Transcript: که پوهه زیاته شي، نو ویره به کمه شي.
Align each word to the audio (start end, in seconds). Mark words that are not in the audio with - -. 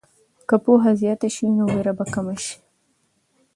که 0.47 0.55
پوهه 0.63 0.91
زیاته 0.99 1.29
شي، 1.35 1.45
نو 1.57 1.63
ویره 1.73 1.93
به 1.97 2.05
کمه 2.13 2.35
شي. 2.43 2.55